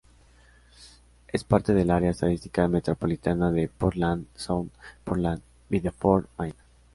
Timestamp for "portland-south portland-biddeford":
3.67-6.25